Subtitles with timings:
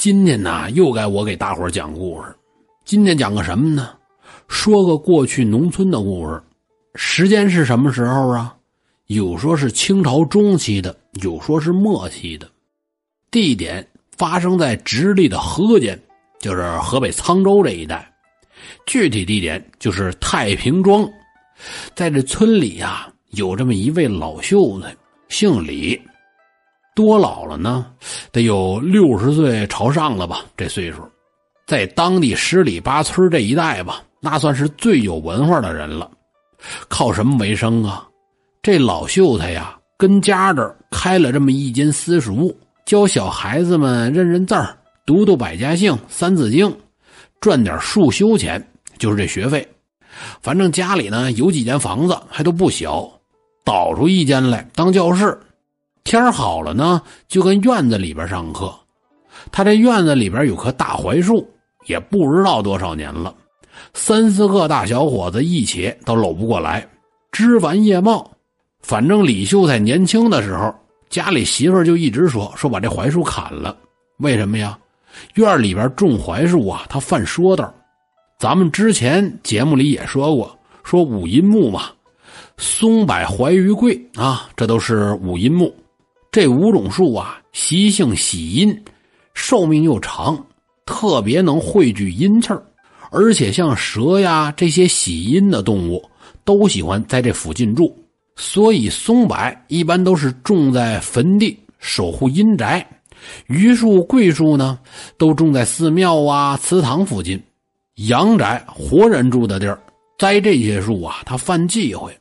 [0.00, 2.34] 今天呢，又该我给大伙讲故事。
[2.86, 3.90] 今天讲个什么呢？
[4.48, 6.42] 说个过去农村的故事。
[6.94, 8.56] 时间是什么时候啊？
[9.08, 12.50] 有说是清朝中期的，有说是末期的。
[13.30, 13.86] 地点
[14.16, 16.00] 发生在直隶的河间，
[16.38, 18.10] 就是河北沧州这一带。
[18.86, 21.06] 具体地点就是太平庄。
[21.94, 24.96] 在这村里呀，有这么一位老秀才，
[25.28, 26.00] 姓李。
[26.94, 27.86] 多老了呢？
[28.32, 30.44] 得有六十岁朝上了吧？
[30.56, 30.98] 这岁数，
[31.66, 36.10] 在当地十里八村这一带吧，那算是最有文化的人了。
[36.88, 38.06] 靠什么为生啊？
[38.62, 42.54] 这老秀才呀，跟家这开了这么一间私塾，
[42.84, 46.74] 教小孩子们认认字儿、读读百家姓、三字经，
[47.40, 48.62] 赚点束修钱，
[48.98, 49.66] 就是这学费。
[50.42, 53.10] 反正家里呢有几间房子，还都不小，
[53.64, 55.38] 倒出一间来当教室。
[56.10, 58.74] 天好了呢，就跟院子里边上课。
[59.52, 61.48] 他这院子里边有棵大槐树，
[61.86, 63.32] 也不知道多少年了。
[63.94, 66.84] 三四个大小伙子一起都搂不过来，
[67.30, 68.28] 枝繁叶茂。
[68.80, 70.74] 反正李秀才年轻的时候，
[71.08, 73.76] 家里媳妇就一直说说把这槐树砍了。
[74.18, 74.76] 为什么呀？
[75.34, 77.72] 院里边种槐树啊，他犯说道。
[78.36, 81.84] 咱们之前节目里也说过，说五阴木嘛，
[82.56, 85.72] 松柏、槐、榆、桂啊，这都是五阴木。
[86.32, 88.84] 这五种树啊，习性喜阴，
[89.34, 90.46] 寿命又长，
[90.86, 92.62] 特别能汇聚阴气儿。
[93.10, 96.08] 而且像蛇呀这些喜阴的动物，
[96.44, 97.92] 都喜欢在这附近住。
[98.36, 102.80] 所以松柏一般都是种在坟地，守护阴宅；
[103.48, 104.78] 榆树、桂树呢，
[105.18, 107.42] 都种在寺庙啊、祠堂附近，
[108.06, 109.82] 阳宅活人住的地儿。
[110.16, 112.16] 栽这些树啊，它犯忌讳。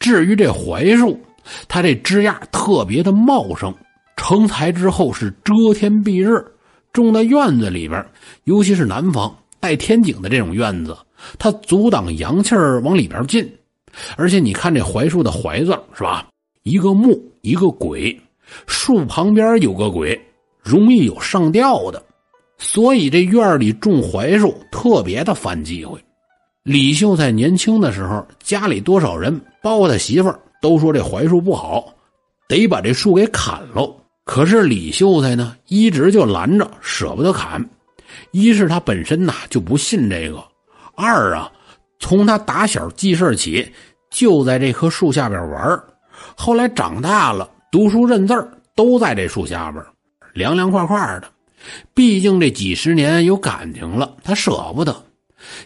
[0.00, 1.20] 至于这槐树，
[1.68, 3.74] 它这枝桠特别的茂盛，
[4.16, 6.44] 成材之后是遮天蔽日，
[6.92, 8.04] 种在院子里边，
[8.44, 10.96] 尤其是南方带天井的这种院子，
[11.38, 13.50] 它阻挡阳气往里边进。
[14.16, 16.26] 而且你看这槐树的“槐”字是吧？
[16.64, 18.14] 一个木，一个鬼，
[18.66, 20.20] 树旁边有个鬼，
[20.62, 22.02] 容易有上吊的，
[22.58, 25.98] 所以这院里种槐树特别的犯忌讳。
[26.62, 30.38] 李秀才年轻的时候，家里多少人，包括他媳妇儿。
[30.60, 31.92] 都说这槐树不好，
[32.48, 33.94] 得把这树给砍喽。
[34.24, 37.64] 可是李秀才呢，一直就拦着，舍不得砍。
[38.32, 40.38] 一是他本身呐就不信这个；
[40.96, 41.50] 二啊，
[41.98, 43.70] 从他打小记事起，
[44.10, 45.80] 就在这棵树下边玩
[46.34, 48.34] 后来长大了，读书认字
[48.74, 49.84] 都在这树下边，
[50.34, 51.28] 凉凉快快的。
[51.94, 54.94] 毕竟这几十年有感情了，他舍不得。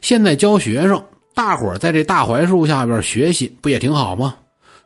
[0.02, 1.02] 现在教学生，
[1.34, 4.34] 大伙在这大槐树下边学习，不也挺好吗？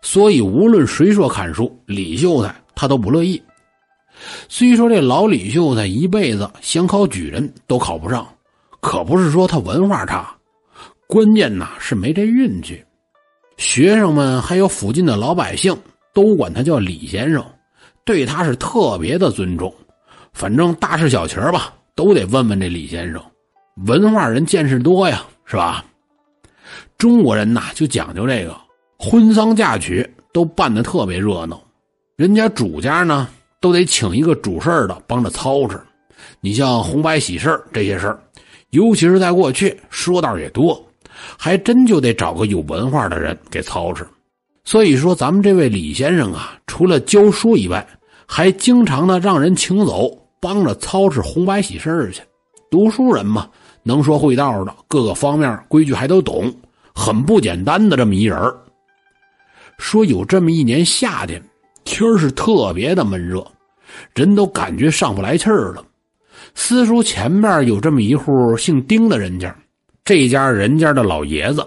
[0.04, 3.42] 所以，无论谁说砍树，李秀才他都不乐意。
[4.50, 8.28] 虽说这老李秀才一辈子想考举人都考不上，
[8.80, 10.36] 可不是说他文化差，
[11.06, 12.84] 关键呐是没这运气。
[13.56, 15.74] 学生们还有附近的老百姓
[16.12, 17.42] 都管他叫李先生，
[18.04, 19.74] 对他是特别的尊重。
[20.34, 23.22] 反正大事小情吧，都得问问这李先生。
[23.86, 25.82] 文化人见识多呀，是吧？
[26.98, 28.54] 中国人呐就讲究这个。
[29.04, 31.60] 婚丧嫁娶都办得特别热闹，
[32.16, 33.28] 人家主家呢
[33.60, 35.78] 都得请一个主事的帮着操持。
[36.40, 38.18] 你像红白喜事这些事儿，
[38.70, 40.82] 尤其是在过去说道也多，
[41.36, 44.06] 还真就得找个有文化的人给操持。
[44.64, 47.86] 所以说，咱们这位李先生啊，除了教书以外，
[48.26, 50.10] 还经常的让人请走，
[50.40, 52.22] 帮着操持红白喜事去。
[52.70, 53.46] 读书人嘛，
[53.82, 56.50] 能说会道的，各个方面规矩还都懂，
[56.94, 58.56] 很不简单的这么一人儿。
[59.78, 61.42] 说有这么一年夏天，
[61.84, 63.44] 天儿是特别的闷热，
[64.14, 65.84] 人都感觉上不来气儿了。
[66.54, 69.54] 私塾前面有这么一户姓丁的人家，
[70.04, 71.66] 这家人家的老爷子，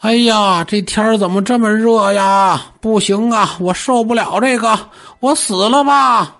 [0.00, 2.60] 哎呀，这天儿怎么这么热呀？
[2.80, 4.78] 不行啊，我受不了这个，
[5.20, 6.36] 我死了吧！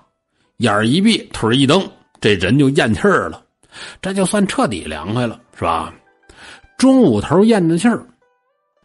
[0.58, 1.88] 眼儿一闭，腿一蹬，
[2.20, 3.42] 这人就咽气儿了，
[4.00, 5.92] 这就算彻底凉快了，是吧？
[6.78, 8.04] 中午头咽着气儿。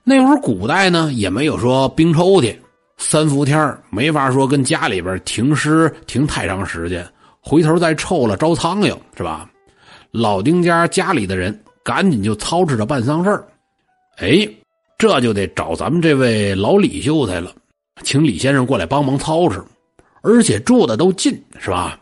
[0.09, 2.55] 那会儿古代呢，也没有说冰抽屉，
[2.95, 7.05] 三伏天没法说跟家里边停尸停太长时间，
[7.41, 9.49] 回头再臭了招苍蝇是吧？
[10.11, 13.45] 老丁家家里的人赶紧就操持着办丧事儿
[14.19, 14.47] 哎，
[14.97, 17.51] 这就得找咱们这位老李秀才了，
[18.01, 19.61] 请李先生过来帮忙操持，
[20.21, 21.99] 而且住的都近是吧？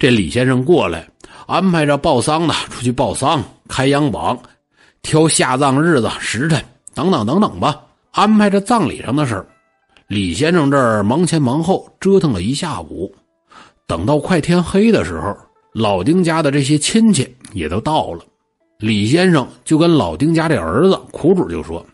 [0.00, 1.08] 这李先生过来
[1.46, 4.36] 安排着报丧的出去报丧、开阳榜、
[5.00, 6.60] 挑下葬日子时辰。
[6.96, 7.78] 等等等等吧，
[8.10, 9.46] 安排着葬礼上的事儿。
[10.06, 13.14] 李先生这儿忙前忙后折腾了一下午，
[13.86, 15.36] 等到快天黑的时候，
[15.74, 18.24] 老丁家的这些亲戚也都到了。
[18.78, 21.84] 李先生就跟老丁家这儿子苦主就说：“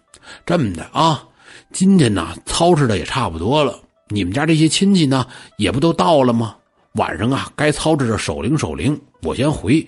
[0.46, 1.24] 这么的啊，
[1.72, 3.76] 今天呢操持的也差不多了，
[4.08, 5.26] 你们家这些亲戚呢
[5.56, 6.54] 也不都到了吗？
[6.92, 9.84] 晚上啊该操持着守灵守灵，我先回。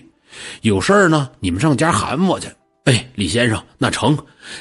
[0.61, 2.49] 有事儿呢，你们上家喊我去。”
[2.85, 4.17] 哎，李先生，那成，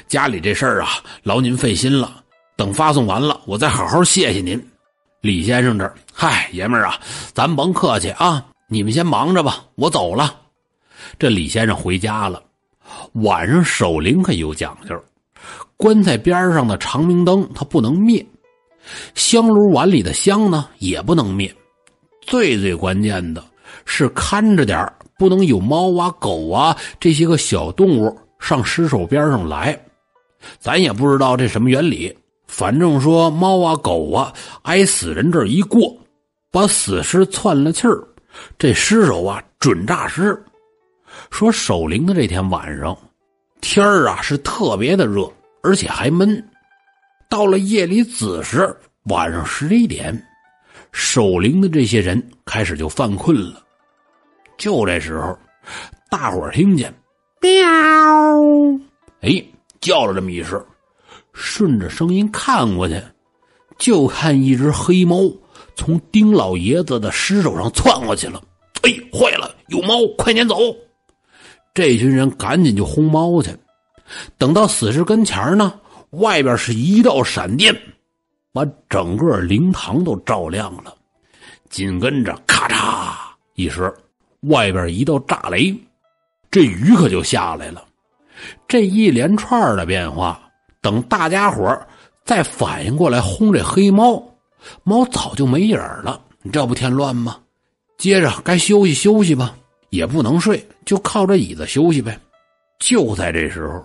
[0.09, 0.93] 家里这事儿啊，
[1.23, 2.23] 劳您费心了。
[2.57, 4.63] 等发送完了，我再好好谢谢您。
[5.21, 6.99] 李先生这儿，嗨，爷们儿啊，
[7.35, 10.35] 咱甭客气啊，你们先忙着吧，我走了。
[11.19, 12.43] 这李先生回家了。
[13.15, 14.99] 晚上守灵可有讲究，
[15.77, 18.25] 棺材边上的长明灯它不能灭，
[19.15, 21.55] 香炉碗里的香呢也不能灭。
[22.23, 23.45] 最最关键的
[23.85, 29.79] 是看着点不能有猫啊、狗啊这些个小动物上尸首边上来。
[30.59, 32.15] 咱也不知道这什么原理，
[32.47, 34.33] 反正说猫啊、狗啊
[34.63, 35.97] 挨死人这儿一过，
[36.51, 38.07] 把死尸窜了气儿，
[38.59, 40.39] 这尸首啊准诈尸。
[41.31, 42.97] 说守灵的这天晚上，
[43.61, 45.31] 天儿啊是特别的热，
[45.63, 46.45] 而且还闷。
[47.31, 50.23] 到了夜里子时，晚上十一点，
[50.93, 53.64] 守灵的这些人开始就犯困了。
[54.57, 55.37] 就这时候，
[56.11, 56.93] 大伙听见
[57.41, 57.51] “喵”，
[59.21, 59.45] 哎，
[59.81, 60.65] 叫了这么一声，
[61.33, 63.03] 顺着声音看过去，
[63.79, 65.17] 就看一只黑猫
[65.75, 68.43] 从丁老爷子的尸首上窜过去了。
[68.83, 70.57] 哎，坏了，有猫，快撵走！
[71.73, 73.51] 这群人赶紧就轰猫去，
[74.39, 75.81] 等到死尸跟前呢，
[76.11, 77.75] 外边是一道闪电，
[78.53, 80.95] 把整个灵堂都照亮了。
[81.71, 83.15] 紧跟着咔嚓
[83.55, 83.93] 一声，
[84.49, 85.75] 外边一道炸雷，
[86.51, 87.85] 这雨可就下来了。
[88.67, 90.41] 这一连串的变化，
[90.81, 91.79] 等大家伙
[92.25, 94.23] 再反应过来轰这黑猫，
[94.83, 96.21] 猫早就没影了。
[96.43, 97.39] 你这不添乱吗？
[97.97, 99.55] 接着该休息休息吧。
[99.91, 102.19] 也不能睡，就靠着椅子休息呗。
[102.81, 103.81] 就在这时候，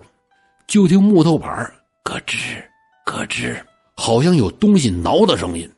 [0.66, 1.72] 就听木头板
[2.04, 2.60] 咯吱
[3.06, 3.56] 咯吱，
[3.96, 5.72] 好像有东西挠的声音。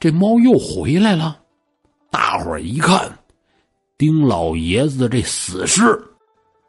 [0.00, 1.38] 这猫又回来了。
[2.10, 3.08] 大伙儿一看，
[3.98, 5.82] 丁老爷子的这死尸，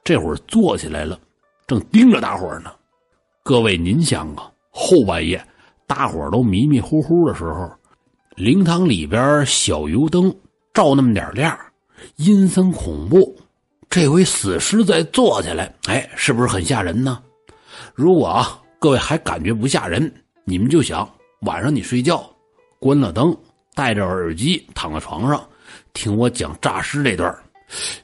[0.03, 1.19] 这会儿坐起来了，
[1.67, 2.71] 正盯着大伙呢。
[3.43, 5.39] 各位，您想啊，后半夜
[5.85, 7.71] 大伙都迷迷糊糊的时候，
[8.35, 10.35] 灵堂里边小油灯
[10.73, 11.55] 照那么点亮。
[12.15, 13.37] 阴森恐怖，
[13.91, 17.21] 这回死尸再坐起来，哎，是不是很吓人呢？
[17.93, 20.11] 如果啊，各位还感觉不吓人，
[20.45, 21.07] 你们就想
[21.41, 22.27] 晚上你睡觉，
[22.79, 23.37] 关了灯，
[23.75, 25.47] 戴着耳机躺在床上，
[25.94, 27.36] 听我讲诈尸这段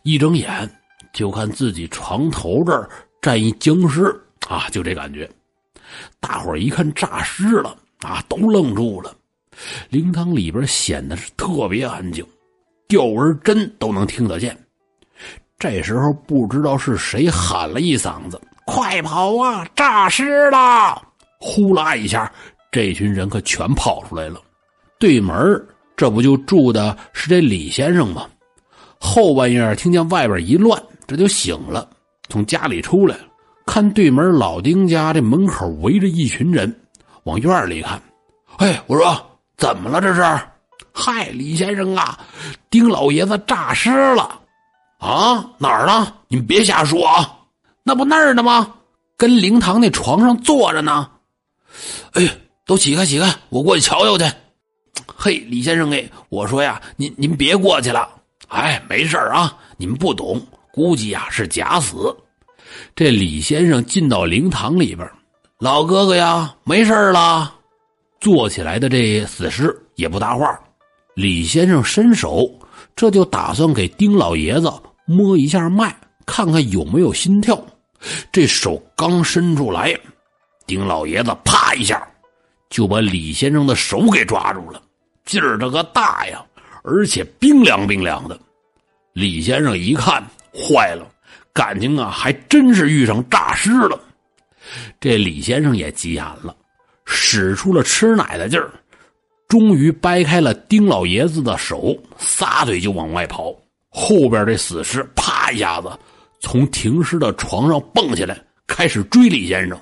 [0.04, 0.70] 一睁眼
[1.14, 2.90] 就看自己床头这儿
[3.22, 4.04] 站一僵尸
[4.48, 5.30] 啊，就这感觉。
[6.20, 9.16] 大伙一看诈尸了啊，都愣住了。
[9.90, 12.26] 灵堂里边显得是特别安静。
[12.88, 14.56] 吊纹针都能听得见，
[15.58, 19.66] 这时候不知道是谁喊了一嗓子：“快跑啊！
[19.76, 21.02] 诈尸了！”
[21.42, 22.32] 呼啦一下，
[22.72, 24.40] 这群人可全跑出来了。
[25.00, 25.36] 对门
[25.96, 28.26] 这不就住的是这李先生吗？
[29.00, 31.88] 后半夜听见外边一乱，这就醒了，
[32.30, 33.16] 从家里出来，
[33.66, 36.74] 看对门老丁家这门口围着一群人，
[37.24, 38.02] 往院里看。
[38.58, 39.16] 哎，我说
[39.58, 40.02] 怎么了？
[40.02, 40.22] 这是？
[40.92, 42.18] 嗨，李先生啊，
[42.70, 44.40] 丁老爷子诈尸了，
[44.98, 46.14] 啊，哪儿呢？
[46.30, 47.38] 你们别瞎说啊，
[47.84, 48.74] 那不那儿呢吗？
[49.18, 51.10] 跟灵堂那床上坐着呢。
[52.14, 52.28] 哎，
[52.66, 54.25] 都起开起开，我过去瞧瞧去。
[55.06, 58.10] 嘿，李先生哎，我说呀，您您别过去了。
[58.48, 62.16] 哎，没事啊，你们不懂，估计呀是假死。
[62.96, 65.10] 这李先生进到灵堂里边，
[65.60, 67.54] 老哥哥呀，没事了。
[68.20, 70.60] 坐起来的这死尸也不搭话。
[71.16, 72.50] 李先生伸手，
[72.96, 74.72] 这就打算给丁老爷子
[75.06, 75.96] 摸一下脉，
[76.26, 77.64] 看看有没有心跳。
[78.32, 79.98] 这手刚伸出来，
[80.68, 82.06] 丁老爷子啪一下
[82.70, 84.82] 就把李先生的手给抓住了，
[85.25, 86.44] 劲儿这个大呀，
[86.84, 88.39] 而且冰凉冰凉的。
[89.13, 91.08] 李先生一看，坏了，
[91.53, 94.00] 感情啊，还真是遇上诈尸了。
[95.00, 96.55] 这李先生也急眼了，
[97.05, 98.72] 使出了吃奶的劲儿。
[99.48, 103.55] 终于掰开了丁老爷子的手，撒腿就往外跑。
[103.89, 105.89] 后边这死尸啪一下子
[106.41, 109.79] 从停尸的床上蹦起来，开始追李先生。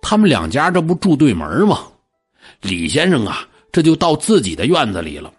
[0.00, 1.84] 他们两家这不住对门吗？
[2.60, 5.30] 李先生啊，这就到自己的院子里了。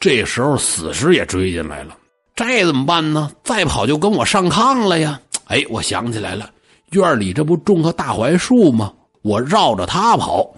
[0.00, 1.94] 这时候死尸也追进来了，
[2.34, 3.30] 这怎么办呢？
[3.44, 5.20] 再跑就跟我上炕了呀！
[5.48, 6.48] 哎，我想起来了，
[6.92, 8.94] 院里这不种棵大槐树吗？
[9.20, 10.50] 我绕着它跑。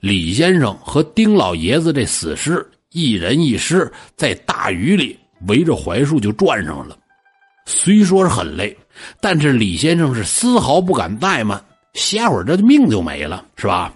[0.00, 6.98] 李先生和丁老爷子这死尸一人一尸，在大雨里围着槐树就转上了。
[7.64, 8.76] 虽说是很累，
[9.22, 11.58] 但是李先生是丝毫不敢怠慢，
[11.94, 13.90] 歇会儿这命就没了，是吧？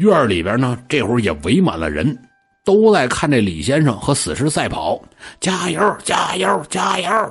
[0.00, 2.18] 院里边呢，这会儿也围满了人，
[2.64, 5.00] 都在看这李先生和死尸赛跑。
[5.40, 7.30] 加油，加油，加油！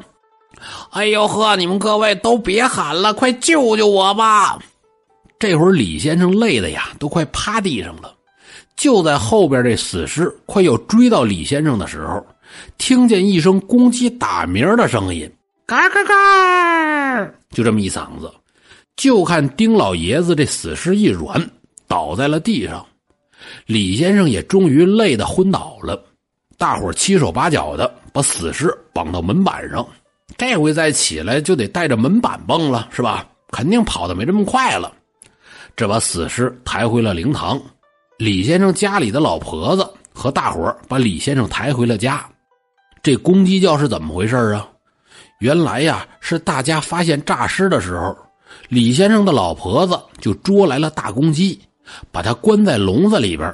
[0.92, 4.60] 哎呦呵，你们各位都别喊了，快救救我吧！
[5.40, 8.14] 这会儿李先生累的呀，都快趴地上了。
[8.76, 12.26] 就在后边这死尸快要追到李先生的时候，
[12.78, 15.30] 听见一声公鸡打鸣的声音。
[15.66, 17.32] 嘎嘎嘎！
[17.52, 18.32] 就这么一嗓子，
[18.96, 21.40] 就看丁老爷子这死尸一软，
[21.90, 22.86] 倒在了地上。
[23.66, 26.02] 李先生也终于累得昏倒了。
[26.58, 29.86] 大伙七手八脚的把死尸绑到门板上，
[30.38, 33.28] 这回再起来就得带着门板蹦了，是吧？
[33.52, 34.94] 肯定跑的没这么快了。
[35.76, 37.60] 这把死尸抬回了灵堂，
[38.18, 42.30] 李先生家里的老婆子和大伙把李先生抬回了家。
[43.02, 44.68] 这公鸡叫是怎么回事啊？
[45.40, 48.14] 原来呀，是大家发现诈尸的时候，
[48.68, 51.58] 李先生的老婆子就捉来了大公鸡，
[52.12, 53.54] 把它关在笼子里边，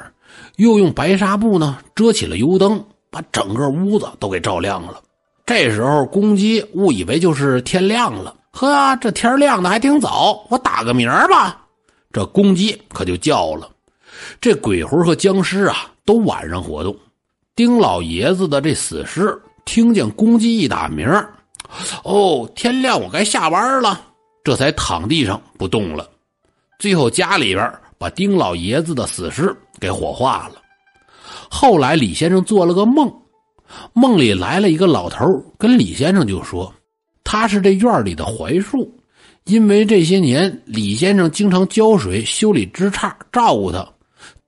[0.57, 5.01] 又用白纱布呢遮起了油灯，把整个屋子都给照亮了。
[5.45, 11.61] 这时候，公鸡误以为就是天亮了，呵，这天亮的还挺早，我打个鸣吧。
[12.11, 13.69] 这公鸡可就叫了。
[14.39, 16.95] 这鬼魂和僵尸啊，都晚上活动。
[17.55, 21.07] 丁老爷子的这死尸听见公鸡一打鸣。
[22.03, 24.01] 哦，天亮，我该下班了，
[24.43, 26.09] 这才躺地上不动了。
[26.79, 30.61] 最后家里边把丁老爷子的死尸给火化了。
[31.49, 33.11] 后来李先生做了个梦，
[33.93, 35.25] 梦里来了一个老头，
[35.57, 36.73] 跟李先生就说
[37.23, 38.91] 他是这院里的槐树，
[39.45, 43.87] 因为这些年李先生经常浇水、修理枝杈、照顾他，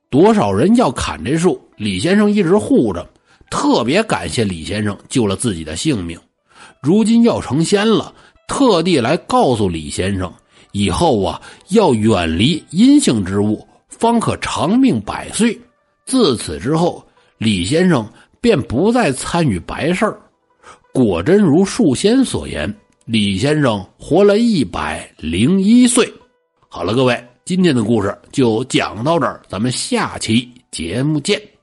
[0.10, 3.08] 多少人要砍这树，李先生一直护着，
[3.50, 6.20] 特别感谢李先生救了自己的性命。
[6.82, 8.13] 如今要成仙了，
[8.48, 10.32] 特地来告诉李先生，
[10.77, 15.60] 以后啊要远离阴性之物，方可长命百岁。
[16.05, 17.03] 自此之后，
[17.39, 18.07] 李先生
[18.39, 20.19] 便不再参与白事儿。
[20.93, 22.74] 果真如树仙所言，
[23.05, 26.12] 李先生活了一百零一岁。
[26.69, 31.57] 好了，各位，今天的故事就讲到这儿，咱们下期节目见。